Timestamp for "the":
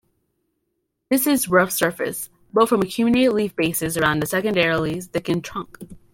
4.19-4.25